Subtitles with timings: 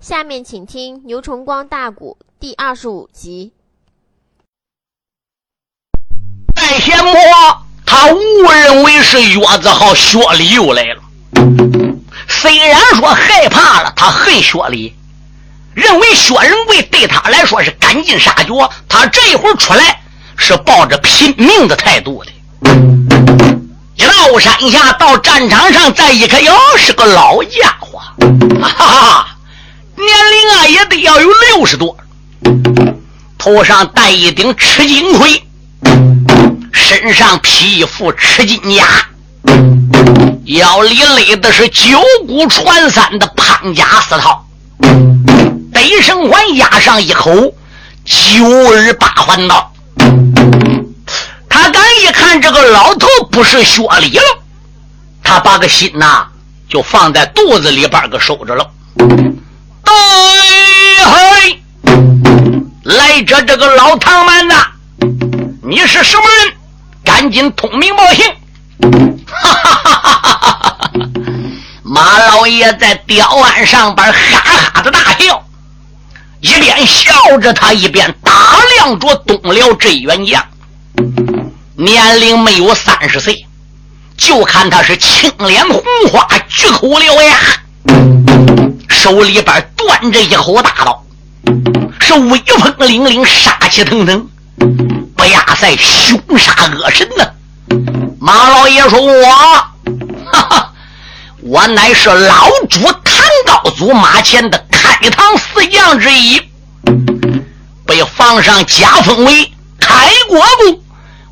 [0.00, 3.52] 下面请听牛崇光大鼓第二十五集。
[6.54, 7.14] 戴贤魔
[7.84, 8.18] 他误
[8.50, 11.02] 认为是岳子豪薛礼又来了，
[12.26, 14.96] 虽然说害怕了，他恨薛礼，
[15.74, 18.54] 认为薛仁贵对他来说是赶尽杀绝，
[18.88, 20.00] 他这一会儿出来
[20.34, 22.32] 是抱着拼命的态度的。
[23.96, 27.98] 一到山下，到战场上再一看，哟，是个老家伙，
[28.62, 29.36] 哈哈哈。
[30.00, 31.96] 年龄啊也得要有六十多，
[33.38, 35.42] 头上戴一顶赤金盔，
[36.72, 38.84] 身上披一副赤金甲，
[40.44, 44.46] 腰里勒的是九股穿三的潘家四套，
[45.72, 47.30] 背绳环压上一口
[48.04, 49.72] 九耳八环刀。
[51.48, 54.22] 他刚一看这个老头不是薛礼了，
[55.22, 56.26] 他把个心呐
[56.68, 58.70] 就放在肚子里边个收着了。
[59.90, 61.62] 哎嘿！
[62.84, 64.66] 来者这个老唐蛮呐，
[65.62, 66.54] 你是什么人？
[67.04, 68.24] 赶紧通名报姓！
[69.26, 70.38] 哈哈哈哈哈
[70.78, 70.90] 哈！
[71.82, 74.38] 马老爷在吊案上边哈
[74.72, 75.44] 哈的大笑，
[76.40, 78.32] 一边笑着，他一边打
[78.76, 80.42] 量着东辽这员将，
[81.74, 83.44] 年龄没有三十岁，
[84.16, 85.82] 就看他是青脸红
[86.12, 87.36] 花，巨口獠牙。
[88.88, 89.69] 手里边
[90.00, 91.04] 端着一口大刀，
[92.00, 94.26] 是威风凛凛、杀气腾腾，
[95.14, 97.26] 不亚赛凶杀恶神呢。
[98.18, 99.22] 马老爷说：“我，
[100.32, 100.72] 哈哈，
[101.42, 106.40] 我乃是老主唐高祖马前的开膛四将之一，
[107.84, 110.80] 被皇上加封为开国公，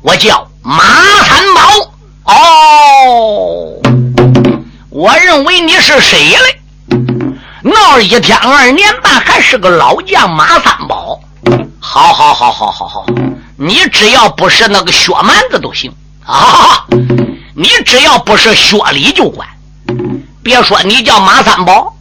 [0.03, 0.83] 我叫马
[1.23, 1.91] 三宝。
[2.25, 3.81] 哦，
[4.91, 6.55] 我认为你是谁嘞？”
[7.61, 11.19] 闹了一天二年半，还是个老将马三宝。
[11.79, 13.05] 好好好好好好，
[13.57, 15.91] 你只要不是那个薛蛮子都行
[16.25, 16.85] 啊！
[17.55, 19.47] 你只要不是薛礼就管。
[20.43, 21.93] 别说你叫马三宝，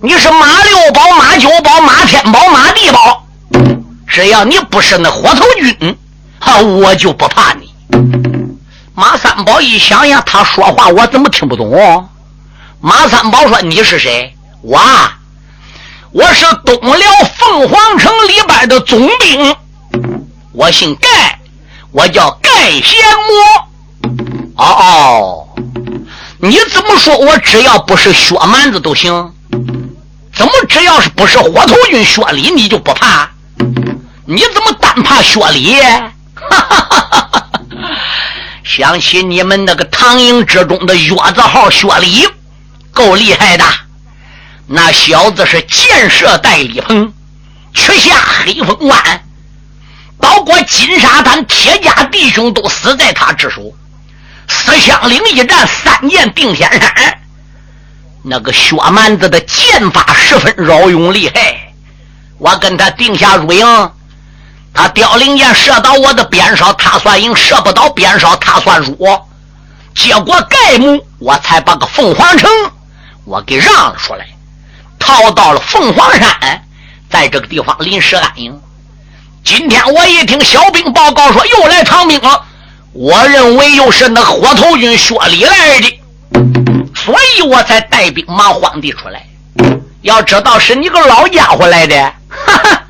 [0.00, 3.24] 你是马六宝、马九宝、马天宝、马地宝，
[4.06, 5.96] 只要你不是那火头军，
[6.38, 7.72] 哈，我就不怕你。
[8.94, 12.08] 马三宝一想想，他说话我怎么听不懂？
[12.80, 14.33] 马三宝说：“你是谁？”
[14.66, 15.18] 我啊，
[16.10, 19.54] 我是东辽凤凰城里边的总兵，
[20.52, 21.38] 我姓盖，
[21.92, 22.98] 我叫盖贤
[23.28, 24.14] 魔。
[24.56, 25.48] 哦哦，
[26.38, 29.34] 你怎么说我只要不是薛蛮子都行？
[30.32, 33.28] 怎么只要是不是火头军薛礼你就不怕？
[34.24, 35.74] 你怎么单怕薛礼？
[36.36, 37.48] 哈哈哈哈哈！
[38.64, 42.26] 想起你们那个唐营之中的月字号薛礼，
[42.92, 43.64] 够厉害的。
[44.66, 47.12] 那小子是箭射戴笠棚，
[47.74, 49.22] 取下黑风关，
[50.18, 53.74] 包括金沙滩铁甲弟兄都死在他之手。
[54.48, 57.18] 四香岭一战三箭定天山，
[58.22, 61.72] 那个薛蛮子的剑法十分饶勇厉害。
[62.38, 63.92] 我跟他定下输赢，
[64.72, 68.96] 他凋零箭射到我的鞭梢，他算赢；射不到鞭梢，他算输。
[69.94, 72.50] 结果盖木，我才把个凤凰城
[73.24, 74.26] 我给让了出来。
[75.04, 76.62] 逃到了凤凰山，
[77.10, 78.58] 在这个地方临时安营。
[79.44, 82.42] 今天我一听小兵报告说又来唐兵了，
[82.92, 86.00] 我认为又是那火头军薛礼来的，
[86.94, 89.22] 所以我才带兵马慌地出来。
[90.00, 91.96] 要知道是你个老家伙来的，
[92.30, 92.82] 哈哈，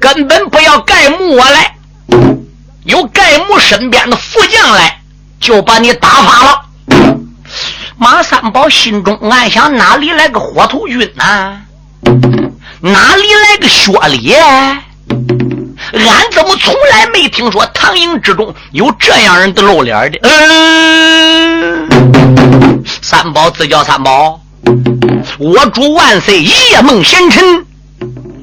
[0.00, 1.76] 根本不要盖木我来，
[2.82, 5.00] 有盖木身边的副将来，
[5.38, 6.62] 就把你打发了。
[8.00, 11.60] 马三宝心中暗想：哪里来个火头军呢？
[12.80, 14.34] 哪里来个薛礼？
[15.92, 20.18] 俺怎么从来没听说唐营之中有这样人的露脸的？
[20.22, 21.86] 嗯，
[23.02, 24.40] 三宝自叫三宝，
[25.38, 27.66] 我主万岁夜梦贤臣，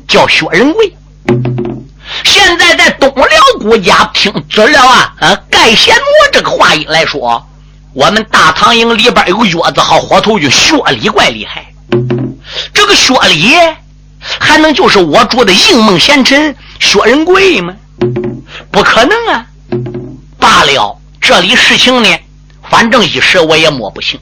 [0.07, 0.95] 叫薛仁贵。
[2.23, 3.25] 现在在东辽
[3.59, 7.43] 国家听准了啊，啊，盖贤魔这个话音来说。
[7.97, 11.65] 我们大唐营里边有个月字号火头军薛礼，怪厉害。
[12.71, 13.55] 这个薛礼
[14.39, 17.73] 还能就是我主的应梦贤臣薛仁贵吗？
[18.69, 19.43] 不可能啊！
[20.37, 22.19] 罢了，这里事情呢，
[22.69, 24.19] 反正一时我也摸不清，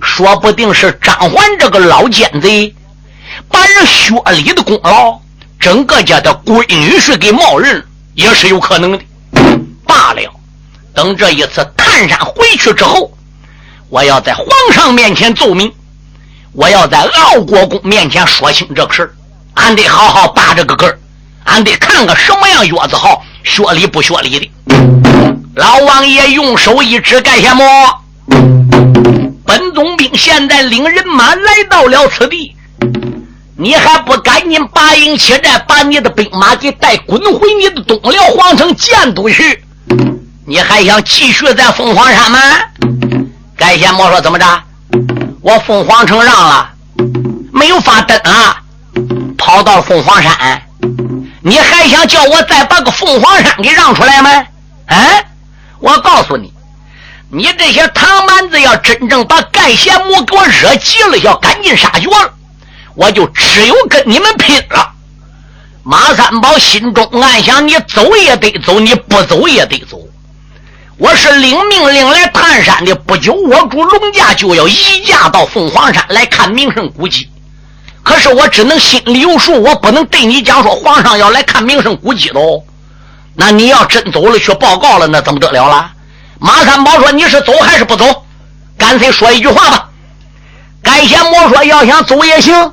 [0.00, 2.74] 说不定是张环这个老奸贼
[3.50, 5.20] 把人薛礼的功劳，
[5.60, 7.84] 整个家的闺女婿给冒认，
[8.14, 8.98] 也是有可能的。
[9.86, 10.22] 罢了。
[10.94, 13.10] 等这一次探山回去之后，
[13.88, 15.70] 我要在皇上面前奏明，
[16.52, 19.12] 我要在敖国公面前说清这个事
[19.54, 20.98] 俺得好好把这个根儿，
[21.44, 24.50] 俺得看看什么样药子好，学理不学理的。
[25.56, 27.64] 老王爷用手一指，盖下么？
[29.44, 32.54] 本总兵现在领人马来到了此地，
[33.56, 39.64] 你还不赶紧拔营起寨，把你的兵马给带滚回你的东辽皇城建都去？
[40.46, 42.38] 你还想继续在凤凰山吗？
[43.56, 44.44] 盖先莫说怎么着？
[45.40, 46.70] 我凤凰城让了，
[47.50, 48.62] 没有发登啊，
[49.38, 50.62] 跑到凤凰山，
[51.40, 54.30] 你还想叫我再把个凤凰山给让出来吗？
[54.86, 54.96] 啊！
[55.78, 56.52] 我告诉你，
[57.30, 62.34] 你这些唐蛮子要真正把盖贤母给我惹急了，要赶尽杀绝了，
[62.94, 64.92] 我就只有跟你们拼了。
[65.82, 69.98] 马三宝心中暗想：你走也得走，你不走也得走。
[70.96, 77.28] 我是领命令来探山的，不久我主龙家就要移驾到凤凰山来看名胜古迹。
[78.04, 82.62] 可是我只能心里有数，我不能对你讲说皇上要来看名胜古迹喽。
[83.34, 85.90] 那你要真走了去报告了，那怎么得了了？
[86.38, 88.24] 马三宝说：“你是走还是不走？
[88.78, 89.88] 干脆说一句话吧。”
[90.80, 92.72] 该先莫说要想走也行，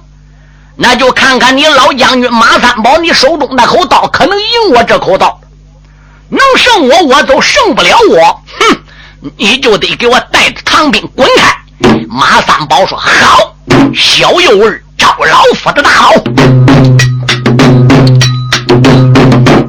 [0.75, 5.40] 那就看看你老将军马三宝，你手中那口刀可能赢我这口刀。
[6.31, 8.41] 能胜我，我都胜不了我。
[8.57, 8.77] 哼，
[9.35, 11.53] 你就得给我带着唐兵滚开。
[12.07, 13.53] 马三宝说：“好，
[13.93, 16.13] 小幼儿招老夫的大好。”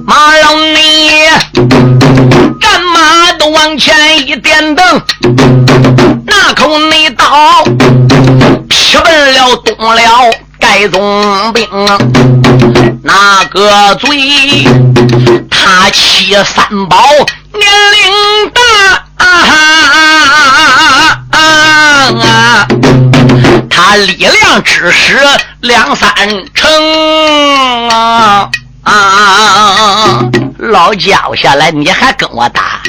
[0.07, 1.11] 马龙你
[2.61, 5.03] 战马都往前一点蹬，
[6.25, 7.65] 那口内刀
[8.69, 10.31] 劈奔了东辽
[10.73, 11.69] 盖总兵，
[13.03, 14.09] 那个嘴。
[15.51, 16.97] 他欺三宝
[17.53, 18.63] 年龄大，
[19.19, 19.27] 啊，
[23.69, 25.21] 他力量只使
[25.61, 26.11] 两三
[26.55, 26.71] 成
[27.91, 28.49] 啊！
[28.85, 30.19] 啊
[30.59, 32.83] 老家伙下来，你还跟我打？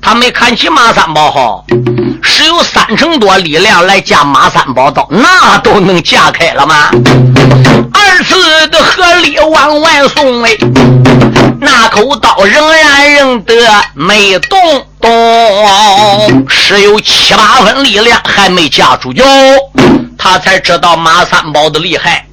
[0.00, 1.64] 他没看起马三宝好，
[2.22, 6.90] 使有三成多力量来架马三宝刀，那都能架开了吗？
[7.92, 10.56] 二次的合力往外送哎，
[11.60, 13.54] 那口刀仍然认得
[13.94, 14.58] 没动
[15.00, 19.24] 动，是有七八分力量还没架住哟，
[20.16, 22.24] 他才知道马三宝的厉害。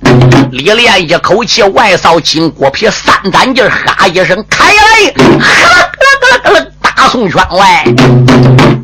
[0.51, 7.85] 李连一口气外扫金锅皮，三胆劲哈一声开来，哈啦啦啦啦大宋圈外，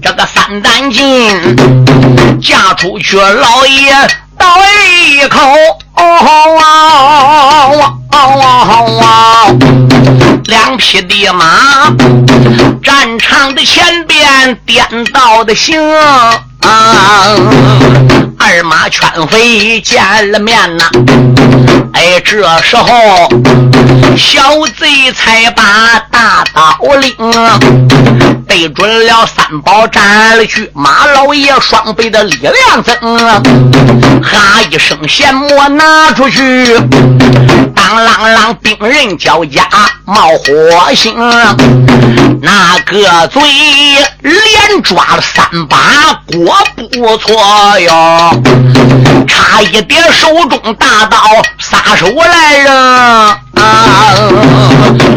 [0.01, 1.55] 这个三胆劲
[2.41, 3.93] 嫁出去，老爷
[4.37, 5.39] 倒一口。
[10.45, 11.93] 两匹的马，
[12.83, 14.83] 战场的前边颠
[15.13, 15.79] 倒的行。
[16.61, 17.35] 啊
[18.37, 20.83] 二马圈飞见了面呐，
[21.93, 23.29] 哎，这时候
[24.17, 24.41] 小
[24.77, 25.63] 贼才把
[26.11, 27.13] 大刀领，
[28.47, 30.69] 对准了三宝斩了去。
[30.73, 32.95] 马老爷双倍的力量增，
[34.23, 36.65] 哈一声仙魔拿出去，
[37.75, 39.67] 当啷啷兵刃交加
[40.05, 41.13] 冒火星，
[42.41, 43.41] 那个嘴
[44.21, 45.77] 连抓了三把
[46.27, 48.41] 果不错哟。
[49.27, 51.17] 差一点手中大刀
[51.59, 52.67] 撒手来人，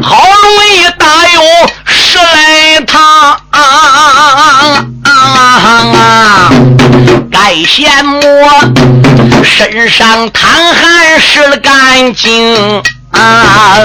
[0.02, 1.40] 好容易打有
[1.84, 3.38] 十来趟，
[7.30, 8.20] 该羡慕
[9.42, 12.82] 身上淌汗湿了干净。
[13.12, 13.78] 啊，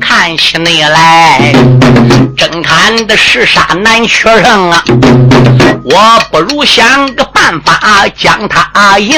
[0.00, 1.52] 看起你来，
[2.36, 4.82] 真看的是杀难取胜啊！
[5.84, 9.14] 我不如想个办法将他赢。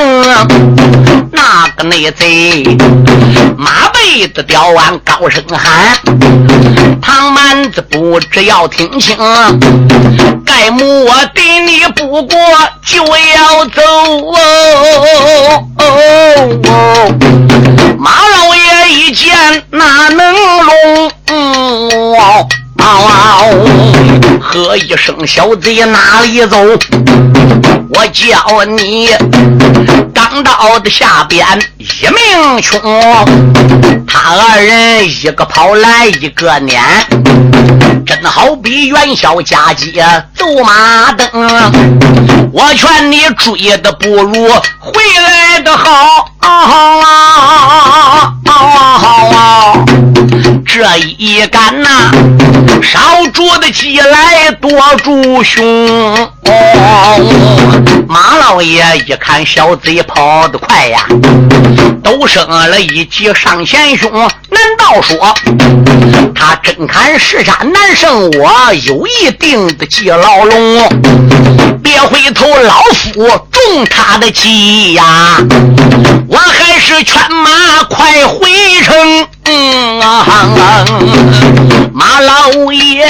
[1.31, 2.63] 那个内贼
[3.57, 5.99] 马背的吊腕高声喊
[7.03, 9.17] ：“唐蛮子不知要听清，
[10.45, 12.39] 盖母我对你不过
[12.85, 13.83] 就要走。”
[14.33, 15.85] 哦哦
[18.03, 19.33] 马老爷一见
[19.71, 21.13] 哪能容？
[24.41, 26.57] 喝一声小贼哪里走？
[27.95, 29.09] 我叫你
[30.33, 31.47] 钢刀的下边
[31.77, 32.81] 一命穷。
[34.07, 36.83] 他二人一个跑来一个撵，
[38.07, 40.03] 真好比元宵佳节
[40.35, 41.29] 走马灯。
[42.51, 44.49] 我劝你追的不如
[44.79, 48.22] 回来的好啊。
[50.75, 50.81] 这
[51.19, 52.11] 一杆呐，
[52.83, 52.99] 少
[53.31, 54.71] 捉的鸡来多
[55.05, 55.63] 猪熊。
[58.09, 61.07] 马老爷一看小贼跑得快呀，
[62.03, 64.11] 都生了一级上前胸。
[64.11, 65.35] 难道说
[66.35, 68.73] 他真看石山难胜我？
[68.85, 70.89] 有一定的记牢笼，
[71.83, 75.37] 别回头，老夫中他的计呀！
[76.27, 76.39] 我
[76.73, 78.49] 还是劝马快回
[78.83, 79.29] 城。
[79.45, 80.25] 嗯啊，
[81.93, 83.07] 马老爷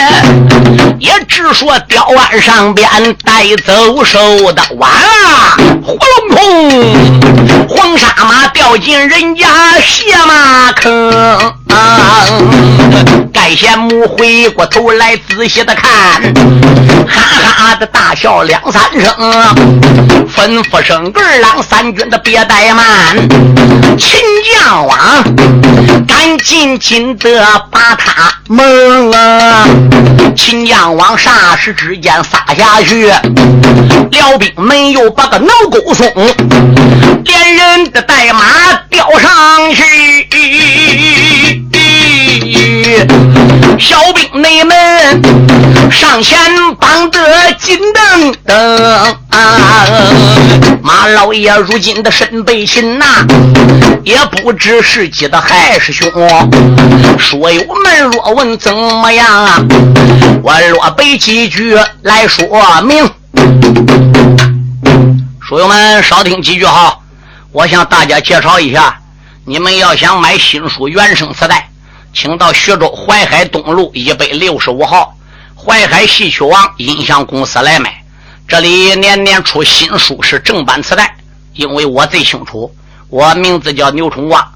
[0.98, 2.88] 也只说吊腕上边
[3.24, 4.18] 带走手
[4.52, 5.96] 的碗啊，呼
[6.34, 7.06] 隆
[7.68, 9.46] 空，黄沙马掉进人家
[9.80, 11.54] 卸马坑。
[13.32, 16.22] 盖贤母回过头来仔细的看，
[17.06, 17.20] 哈
[17.56, 19.12] 哈的大笑两三声，
[20.34, 23.16] 吩咐声儿郎三军的别怠慢，
[23.98, 24.20] 秦
[24.52, 25.24] 将王
[26.06, 29.66] 赶紧紧的把他蒙啊！
[30.36, 33.12] 秦将王霎时之间撒下去，
[34.10, 36.06] 辽兵们又把个脑沟松，
[37.24, 38.44] 连人的带马
[38.88, 41.61] 吊上去。
[43.78, 45.22] 小兵内们
[45.90, 46.38] 上前
[46.78, 49.86] 绑得紧噔噔啊！
[50.82, 53.06] 马老爷如今的身背擒呐，
[54.04, 56.10] 也不知是吉的还是凶。
[57.18, 59.64] 书友们若问怎么样啊？
[60.42, 62.46] 我若背几句来说
[62.82, 63.10] 明。
[65.40, 66.98] 书友们少听几句哈，
[67.50, 68.96] 我向大家介绍一下，
[69.44, 71.68] 你们要想买新书原声磁带。
[72.14, 75.16] 请到徐州淮海东路一百六十五号
[75.56, 78.04] 淮海戏曲王音像公司来买。
[78.46, 81.16] 这里年年出新书，是正版磁带。
[81.54, 82.74] 因为我最清楚，
[83.08, 84.46] 我名字叫牛春光，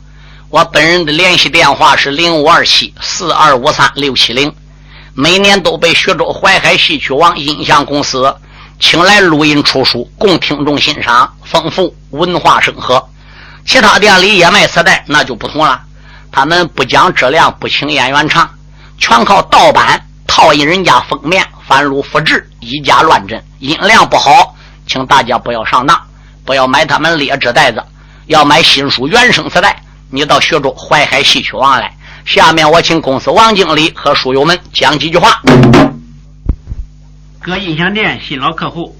[0.50, 4.52] 我本人的联系电话是零五二七四二五三六七零。
[5.14, 8.36] 每年都被徐州淮海戏曲王音像公司
[8.78, 13.08] 请来录音出书，供听众欣赏，丰富文化生活。
[13.64, 15.82] 其他店里也卖磁带，那就不同了。
[16.36, 18.46] 他们不讲质量，不请演员唱，
[18.98, 24.54] 全靠盗版套印人家封面，翻录复制，以假乱真，音量不好，
[24.86, 25.98] 请大家不要上当，
[26.44, 27.82] 不要买他们劣质袋子，
[28.26, 31.90] 要买新书原声磁带，你到徐州淮海戏曲王来。
[32.26, 35.40] 下面我请公司王经理和书友们讲几句话。
[37.40, 38.94] 各音响店新老客户，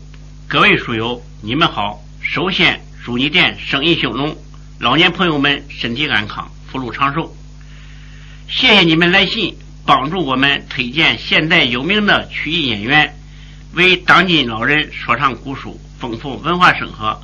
[0.49, 2.00] 各位书友，你们好！
[2.23, 4.35] 首先祝你店生意兴隆，
[4.78, 6.50] 老年朋友们身体安康。
[6.76, 7.35] 福禄长寿，
[8.50, 9.56] 谢谢你们来信，
[9.87, 13.16] 帮助我们推荐现代有名的曲艺演员，
[13.73, 17.18] 为当今老人说唱古书，丰富文化生活。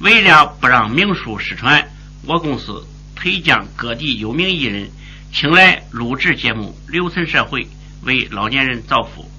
[0.00, 1.90] 为了不让名书失传，
[2.26, 4.90] 我公司推将各地有名艺人
[5.32, 7.66] 请来录制节目，留存社会，
[8.02, 9.30] 为老年人造福，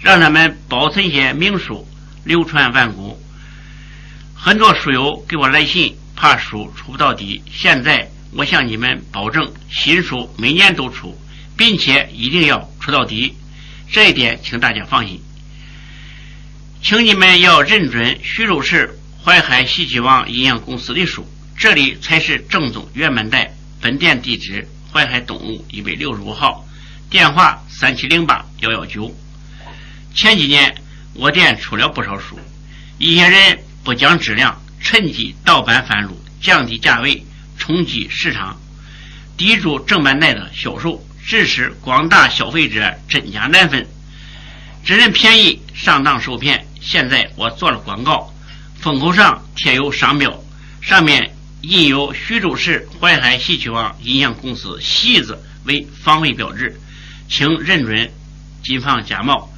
[0.00, 1.86] 让他们保存些名书，
[2.24, 3.16] 流传万古。
[4.34, 8.10] 很多书友给我来信，怕书出不到底，现在。
[8.32, 11.18] 我向你们保证，新书每年都出，
[11.56, 13.34] 并且一定要出到底，
[13.90, 15.20] 这一点请大家放心。
[16.82, 23.54] 请你们要认准徐州市淮海戏曲王音像公司的书，这里才是正宗原版带。
[23.80, 26.66] 本店地址：淮海东路一百六十五号，
[27.08, 29.14] 电话：三七零八幺幺九。
[30.14, 30.74] 前几年
[31.14, 32.38] 我店出了不少书，
[32.98, 37.24] 一些人不讲质量，趁机盗版翻录，降低价位。
[37.58, 38.60] 冲击市场，
[39.36, 43.86] 抵住正版带的销售，致使广大消费者真假难分，
[44.84, 46.66] 只认便宜上当受骗。
[46.80, 48.32] 现在我做了广告，
[48.78, 50.40] 封口上贴有商标，
[50.80, 56.80] 上面印有徐州市淮海戏曲网音像公司“戏”字为防伪标志，
[57.28, 58.12] 请认准，
[58.62, 59.52] 谨防假冒。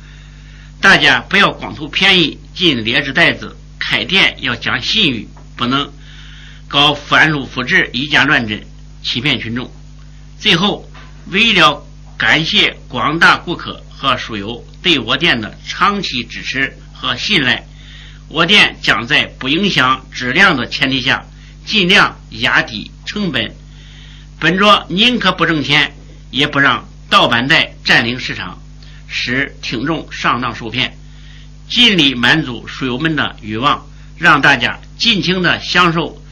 [0.81, 5.93] 大家不要光图便宜进劣质袋子，开店要讲信誉，不能。
[6.69, 8.63] 搞翻录复制、以假乱真、
[9.03, 9.73] 欺骗群众。
[10.39, 10.87] 最后，
[11.31, 11.83] 为了
[12.19, 17.67] 感谢广大顾客和书友对我店的长期支持和信赖，
[18.29, 21.25] 我店将在不影响质量的前提下，
[21.65, 23.55] 尽量压低成本，
[24.39, 25.95] 本着宁可不挣钱，
[26.31, 28.61] 也不让盗版带占领市场，
[29.07, 30.99] 使听众上当受骗，
[31.67, 33.87] 尽力满足书友们的欲望，
[34.19, 36.23] 让大家尽情的享受。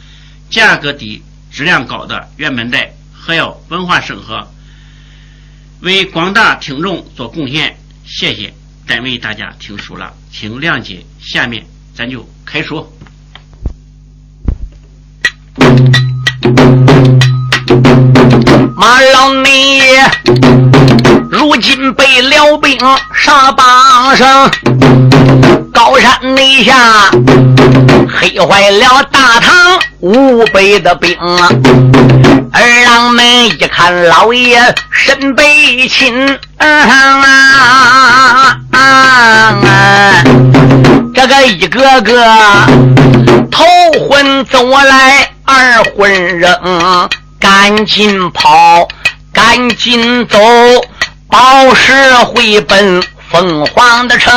[0.48, 4.46] 价格低、质量高的原版带，还要文化审核，
[5.80, 7.76] 为广大听众做贡献。
[8.04, 8.54] 谢谢，
[8.86, 11.04] 单为大家听书了，请谅解。
[11.20, 12.92] 下面咱就开说。
[18.76, 19.80] 马老你
[21.30, 22.78] 如今被辽兵
[23.12, 24.50] 杀帮上。
[25.72, 26.74] 高山内下，
[28.08, 31.16] 黑坏了大唐五百的兵。
[32.52, 38.56] 二郎们一看老爷身被擒，啊！
[41.14, 42.24] 这个一个个
[43.50, 43.64] 头
[44.08, 48.88] 昏走来，二昏扔，赶紧跑，
[49.32, 50.38] 赶紧走，
[51.28, 51.92] 报时
[52.24, 54.32] 回奔凤凰的城。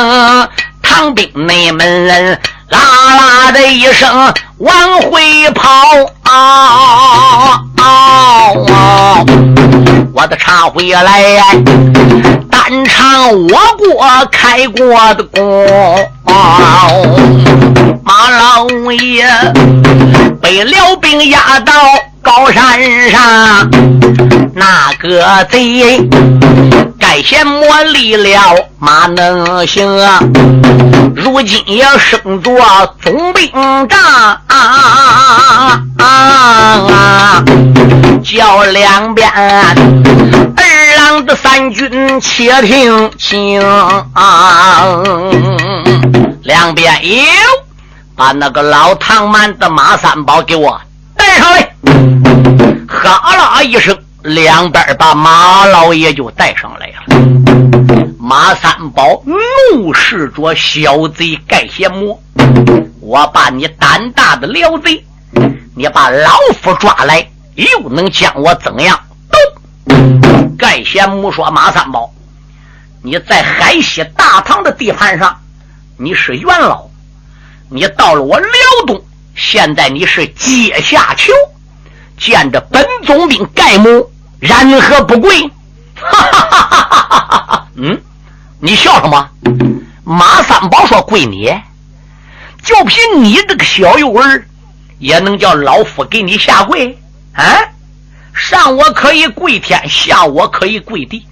[0.90, 2.78] 唐兵内门人啦
[3.16, 5.70] 啦的一声往回跑，
[10.12, 11.44] 我的茶回来呀，
[12.50, 15.66] 单唱我国开国的功，
[18.04, 19.24] 马老爷
[20.42, 21.72] 被辽兵压到。
[22.22, 23.70] 高山上
[24.52, 26.06] 那个贼，
[27.10, 30.20] 盖先磨砺了马能行啊，
[31.16, 32.56] 如今也升做
[33.02, 33.50] 总兵
[33.88, 34.40] 长
[35.98, 37.42] 啊，
[38.22, 40.62] 叫两边二
[40.98, 43.60] 郎的三军且听清，
[46.44, 47.24] 两边有
[48.14, 50.80] 把那个老唐满的马三宝给我
[51.16, 51.74] 带上来。
[52.86, 56.94] 哈啦一声，两边把马老爷就带上来了。
[58.18, 59.22] 马三宝
[59.72, 62.20] 怒视着小贼盖贤魔
[63.00, 65.04] ：“我把你胆大的辽贼，
[65.74, 68.98] 你把老夫抓来，又能将我怎样？”
[69.30, 69.96] 都
[70.58, 72.12] 盖贤魔说：“马三宝，
[73.02, 75.34] 你在海西大唐的地盘上，
[75.96, 76.86] 你是元老，
[77.70, 78.50] 你到了我辽
[78.86, 79.02] 东，
[79.34, 81.32] 现在你是阶下囚。”
[82.20, 85.40] 见着本总兵盖母，然何不跪？
[85.94, 87.66] 哈哈哈哈哈哈！
[87.76, 87.98] 嗯，
[88.60, 89.28] 你笑什么？
[90.04, 91.46] 马三宝说：“跪你，
[92.62, 94.44] 就凭你这个小幼儿，
[94.98, 96.98] 也能叫老夫给你下跪？
[97.32, 97.42] 啊，
[98.34, 101.26] 上我可以跪天，下我可以跪地。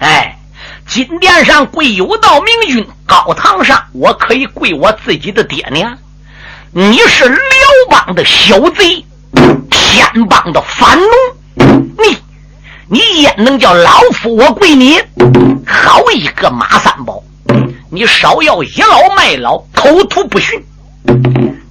[0.00, 0.38] 哎，
[0.88, 5.96] 金殿上跪有道明君，高堂上我可以跪我自己的爹娘。
[6.72, 7.38] 你是辽
[7.90, 9.04] 邦的小贼。”
[9.92, 11.04] 天邦的反奴，
[11.98, 12.16] 你
[12.88, 14.98] 你也能叫老夫我跪你？
[15.66, 17.22] 好一个马三宝！
[17.90, 20.58] 你少要倚老卖老，口吐不逊。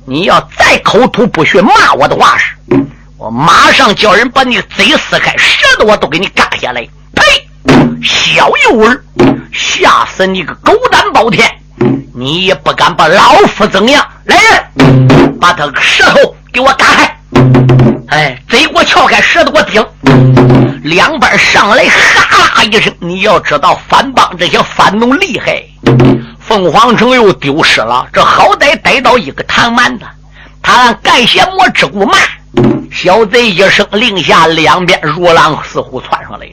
[0.05, 2.53] 你要再口吐不逊骂我的话时，
[3.17, 6.87] 我马上叫人把你嘴撕开，舌头我都给你割下来。
[7.15, 7.23] 呸！
[8.03, 9.03] 小幼儿，
[9.51, 11.49] 吓死你个狗胆包天！
[12.13, 14.07] 你也不敢把老夫怎样？
[14.25, 14.37] 来
[14.75, 17.17] 人，把他舌头给我打开！
[18.11, 19.63] 哎，嘴给我撬开，舌头给我
[20.03, 22.93] 顶，两边上来，哈啦一声。
[22.99, 25.63] 你要知道，反帮这些反奴厉害，
[26.37, 30.03] 凤凰城又丢失了，这好歹逮到一个唐蛮子，
[30.61, 32.19] 他按盖邪魔之故慢。
[32.91, 36.45] 小贼一声令下，两边如狼似虎窜上来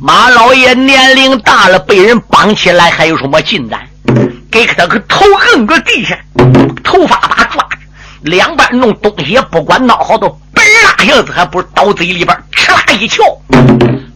[0.00, 3.80] 马老爷年龄大了，被人绑起来，还有什么进展？
[4.48, 6.16] 给他个头摁个地下，
[6.84, 7.78] 头发把抓着，
[8.22, 10.40] 两边弄东西也不管，孬好多。
[10.98, 13.22] 那样子还不是刀嘴里边哧啦一撬，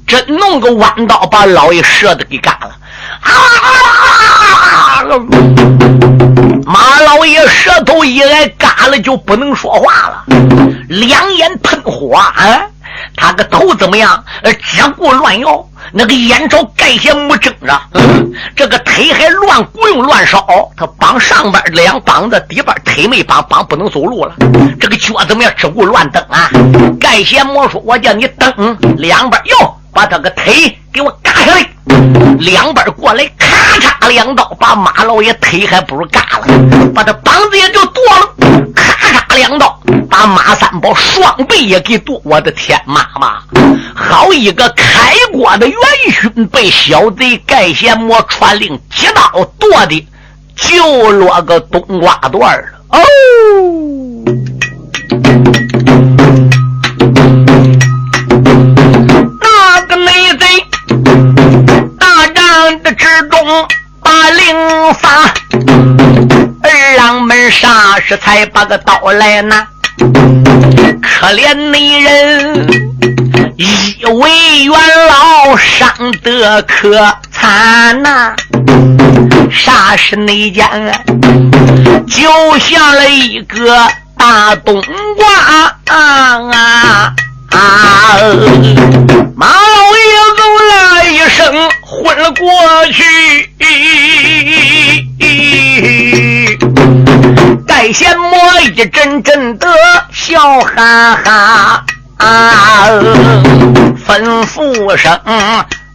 [0.07, 2.77] 这弄个弯刀把老爷舌头给干了。
[3.21, 3.33] 啊！
[6.65, 10.25] 马老爷舌头一挨嘎了，就不能说话了，
[10.89, 12.61] 两眼喷火啊！
[13.17, 14.23] 他个头怎么样？
[14.43, 17.81] 呃，只顾乱摇，那个眼罩盖些没睁着，
[18.55, 20.47] 这个腿还乱鼓用乱烧。
[20.77, 24.35] 他绑上边两绑子，底边腿没绑，绑不能走路了。
[24.81, 25.53] 这个脚怎么样？
[25.57, 26.51] 只顾乱蹬啊！
[27.01, 31.69] 盖些魔说，我叫你蹬两边哟，把他个腿给我嘎下来。
[32.39, 33.47] 两边过来，咔
[33.79, 38.73] 嚓两刀，把马老爷腿还不如嘎了，把他膀子也就剁了。
[38.75, 39.79] 咔嚓两刀。
[40.09, 42.21] 把马三宝双臂也给剁！
[42.23, 43.41] 我的天妈妈，
[43.95, 45.77] 好一个开国的元
[46.11, 50.07] 勋，被小贼盖贤魔传令几刀剁的，
[50.55, 52.69] 就落个冬瓜段了。
[52.91, 53.01] 哦，
[62.95, 63.69] 之中
[64.03, 65.09] 把令发，
[66.63, 69.67] 二郎们啥时才把个刀来拿？
[69.99, 72.67] 可怜那人，
[73.57, 74.75] 一为元
[75.09, 75.89] 老伤
[76.23, 78.35] 得可惨呐！
[79.51, 80.67] 啥是内奸？
[82.09, 84.83] 就像了一个大冬
[85.17, 85.77] 瓜啊！
[85.87, 87.15] 啊！
[89.37, 89.53] 马老
[89.97, 90.02] 爷
[91.29, 92.51] 声，昏了过
[92.93, 93.03] 去。
[98.65, 99.69] 一阵阵的
[100.13, 101.85] 笑哈哈，
[102.17, 102.87] 啊
[104.07, 105.21] 吩咐声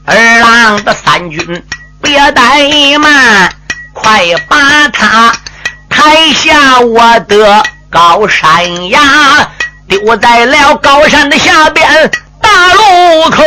[0.05, 1.63] 二郎的三军
[2.01, 3.49] 别怠慢，
[3.93, 5.33] 快把他
[5.89, 8.99] 抬下我的高山崖，
[9.87, 12.11] 丢在了高山的下边
[12.57, 12.81] 大路
[13.29, 13.43] 口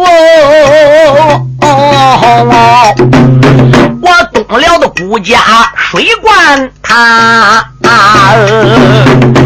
[0.00, 2.94] 哦，哦。
[4.00, 5.38] 我东辽的孤家
[5.76, 7.62] 水灌他，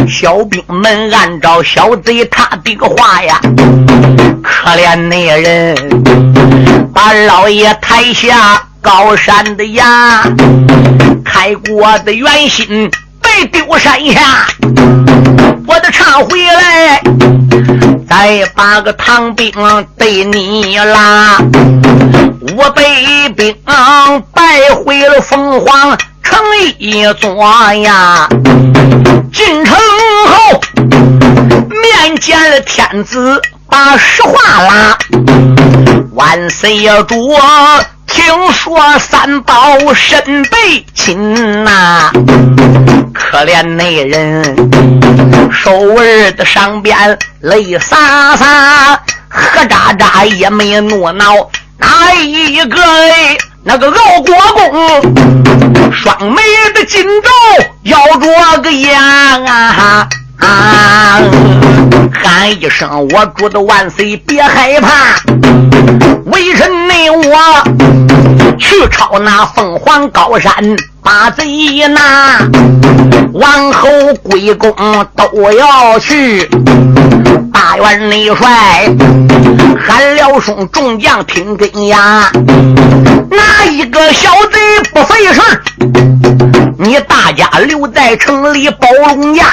[0.08, 3.40] 小兵们按照小贼他的个话呀，
[4.40, 5.74] 可怜那人
[6.94, 10.22] 把老爷抬下高山的崖，
[11.24, 12.92] 开国的元心被
[13.46, 14.46] 丢山下，
[15.66, 17.00] 我得唱回来，
[18.08, 19.52] 再把个唐兵
[19.96, 21.38] 对你拉。
[22.56, 23.54] 我被兵
[24.32, 26.40] 败回了凤凰城
[26.78, 28.28] 一座呀，
[29.32, 29.76] 进城
[30.26, 30.60] 后
[31.70, 34.98] 面见了天子把实话拉，
[36.14, 37.32] 万岁主
[38.18, 39.54] 听说三宝
[39.94, 42.10] 身被擒呐，
[43.14, 44.42] 可怜那人
[45.52, 51.32] 手儿的上边泪洒洒，喝喳喳也没怒恼。
[51.76, 53.38] 哪一个哎？
[53.62, 56.42] 那个敖国公，双眉
[56.74, 57.30] 的紧皱
[57.84, 59.00] 咬着个牙
[59.46, 60.08] 啊！
[60.38, 61.20] 啊
[62.12, 64.88] 喊一声：“我主的万岁，别害怕！
[66.26, 67.36] 为臣内我
[68.58, 70.52] 去抄那凤凰高山，
[71.02, 72.38] 把贼拿。
[73.32, 73.88] 王侯
[74.22, 74.72] 贵公
[75.16, 76.48] 都要去。”
[77.52, 78.88] 大元内帅
[79.84, 82.30] 喊了声：“众将听根呀！
[83.30, 84.58] 哪一个小贼
[84.92, 85.40] 不费事
[86.78, 89.44] 你大家留在城里保龙家。”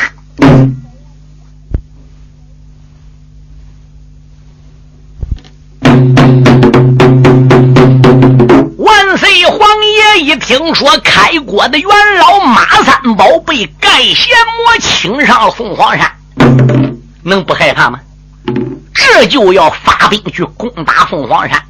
[8.78, 11.88] 万岁皇爷一听说开国的元
[12.20, 16.12] 老马三宝被盖贤魔请上了凤凰山，
[17.24, 18.00] 能不害怕吗？
[18.94, 21.64] 这就要发兵去攻打凤凰山。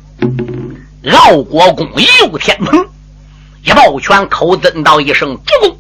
[1.12, 2.88] 敖国公右天鹏
[3.64, 5.78] 一抱拳，口尊道一声：“主公，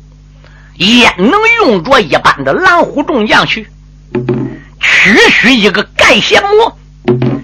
[0.77, 3.67] 焉能用着一般的蓝虎众将去？
[4.79, 6.77] 区区一个盖仙魔，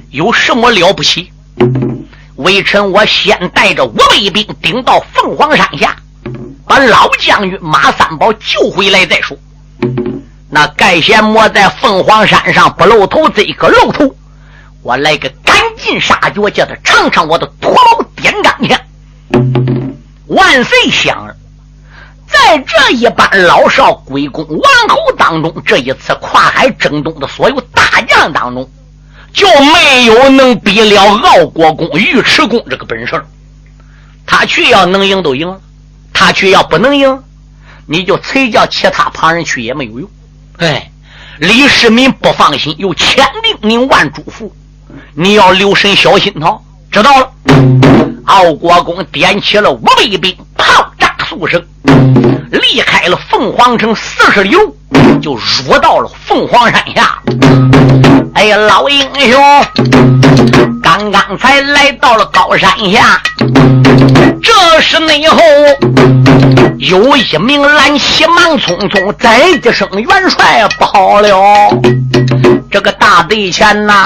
[0.09, 1.31] 有什么了不起？
[2.35, 5.95] 微臣我先带着五百兵顶到凤凰山下，
[6.65, 9.37] 把老将军马三宝救回来再说。”
[10.49, 14.13] 那盖贤魔在凤凰山上不露头，这个露头，
[14.81, 18.77] 我来个赶尽杀绝，叫他尝尝我的脱毛点钢枪。
[20.27, 21.37] 万岁想儿，
[22.31, 28.69] 在这一班老少归公王侯当中，这一次跨海征东的所有大将当中，
[29.33, 33.23] 就没有能比了傲国公尉迟恭这个本事。
[34.25, 35.59] 他去要能赢都赢了，
[36.13, 37.21] 他去要不能赢，
[37.85, 40.09] 你就催叫其他旁人去也没有用。
[40.57, 40.89] 哎，
[41.39, 44.49] 李世民不放心，又千叮咛万嘱咐，
[45.13, 46.57] 你要留神小心他。
[46.91, 47.31] 知道了。
[48.25, 51.63] 敖国公点起了五百兵，炮炸数声，
[52.51, 54.75] 离开了凤凰城四十里路，
[55.21, 57.17] 就入到了凤凰山下。
[58.33, 59.41] 哎呀，老英雄，
[60.83, 63.21] 刚刚才来到了高山下，
[64.43, 65.37] 这时内后。
[66.79, 71.69] 有一名蓝旗忙匆匆再一声：“元帅不好了！
[72.69, 74.03] 这个大队前呐，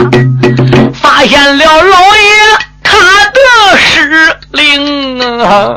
[0.94, 2.32] 发现了老爷
[2.84, 2.94] 他
[3.32, 5.76] 的失灵啊！”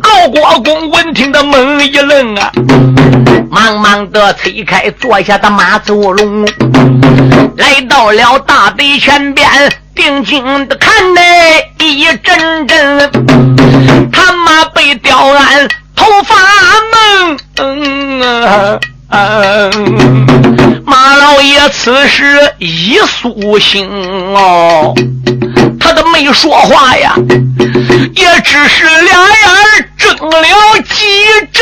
[0.00, 2.50] 高国公闻听的猛一愣啊，
[3.50, 6.46] 忙忙的推开坐下的马走龙，
[7.58, 9.46] 来到了大队前边。
[9.94, 11.20] 定睛的看那，
[11.84, 13.10] 一阵阵，
[14.10, 16.36] 他妈被吊鞍，头发
[16.94, 17.36] 蒙。
[20.86, 23.86] 马老爷此时一苏醒
[24.34, 24.94] 哦，
[25.88, 27.14] 他都没说话呀，
[28.14, 30.38] 也只是俩眼睁了
[30.84, 30.92] 几
[31.50, 31.56] 睁。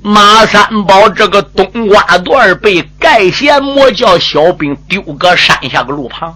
[0.00, 6.32] 马三宝这个冬瓜段被盖贤魔教小兵丢个山下个路旁，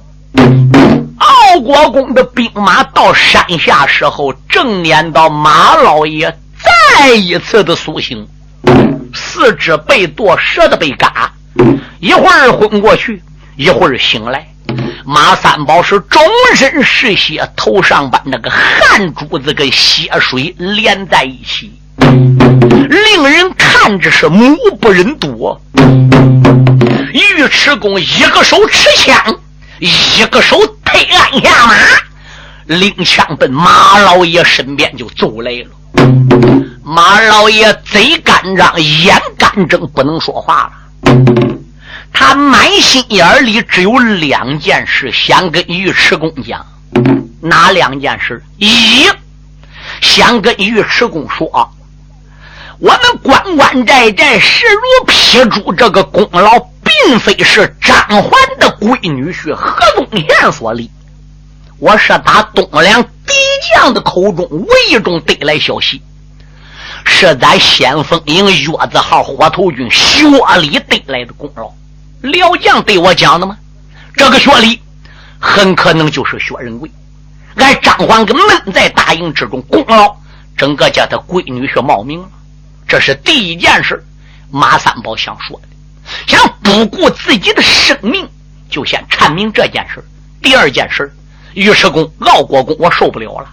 [1.18, 6.37] 敖国公的兵马到山下时候，正撵到马老爷
[6.98, 8.27] 再一次的苏醒，
[9.14, 11.33] 四肢被剁，舌头被嘎，
[12.00, 13.22] 一会儿昏过去，
[13.57, 14.46] 一会儿醒来。
[15.07, 16.20] 马三宝是终
[16.55, 25.61] 身是血，头上把那个汗珠子跟血水连在一起，令人看着是目不忍睹。
[27.12, 29.38] 尉迟恭一个手持枪，
[29.79, 31.74] 一个手推鞍下马，
[32.66, 35.66] 领枪奔马老爷身边就走来了。
[36.83, 40.72] 马老爷嘴干张，眼干睁，不能说话了。
[42.12, 46.64] 他满心眼里只有两件事，想跟尉迟恭讲。
[47.40, 48.42] 哪两件事？
[48.59, 49.09] 一，
[50.00, 51.48] 想跟尉迟恭说，
[52.78, 60.90] 我们关关寨寨势如劈竹，这个功劳并非是张环的闺女婿何宗宪所立，
[61.78, 63.04] 我是打东梁
[63.72, 66.00] 将的口中无意中得来消息，
[67.04, 70.28] 是咱先锋营月字号火头军薛
[70.60, 71.70] 礼得来的功劳。
[72.22, 73.56] 辽将对我讲的吗？
[74.14, 74.80] 这个薛礼
[75.38, 76.90] 很可能就是薛仁贵。
[77.56, 80.14] 俺张环跟闷在大营之中，功劳
[80.56, 82.28] 整个叫他闺女婿冒名了。
[82.86, 84.04] 这是第一件事。
[84.50, 85.68] 马三宝想说的，
[86.28, 88.28] 想不顾自己的生命，
[88.70, 90.04] 就先阐明这件事。
[90.40, 91.12] 第二件事，
[91.54, 93.46] 尉迟恭、傲国公，我受不了了，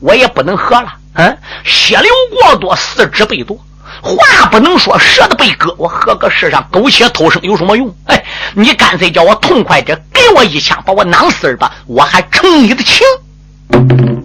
[0.00, 0.92] 我也不能喝了。
[1.14, 3.56] 嗯，血流过多，四肢被夺。
[4.00, 7.94] 话不能说，舌头被割，我何个世上苟且偷生有什么用？
[8.06, 13.06] 哎，你干脆叫我痛快点，给我一枪，把我囊死吧，我还成你的情。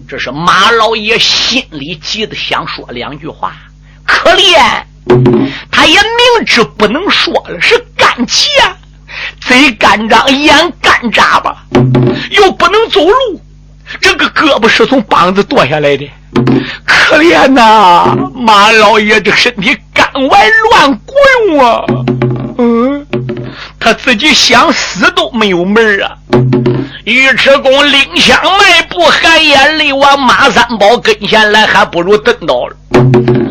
[0.08, 3.54] 这是马老爷心里急的想说两句话，
[4.06, 4.84] 可怜
[5.70, 8.72] 他也明知不能说了，是干气啊，
[9.42, 11.64] 贼干张，眼干扎吧，
[12.32, 13.40] 又不能走路，
[14.02, 16.10] 这个胳膊是从膀子剁下来的。
[16.86, 21.86] 可怜呐，马老爷这身体干外乱滚啊！
[22.58, 23.06] 嗯，
[23.80, 26.18] 他自己想死都没有门啊！
[27.06, 32.76] 尉迟恭领枪迈步，含眼泪往马三宝跟前来，还不如蹬倒了。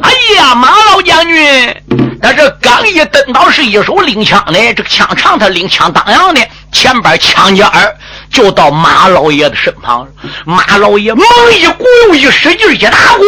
[0.03, 1.75] 哎呀，马老将军，
[2.21, 7.97] 他这刚一蹬倒，是一手领枪的，这个枪长，他领枪当阳的，前边枪尖儿。
[8.31, 10.07] 就到马老爷的身旁，
[10.45, 11.27] 马老爷猛
[11.59, 13.25] 一鼓又一使劲一打鼓，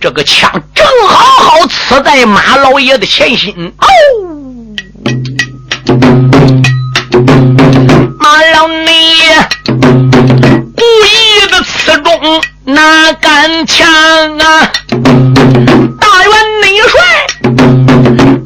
[0.00, 3.72] 这个枪正好好刺在马老爷的前心。
[3.78, 3.86] 哦，
[8.18, 9.48] 马老爷
[10.76, 13.88] 故意的刺中那杆枪
[14.38, 14.70] 啊！
[16.00, 17.00] 大元内帅，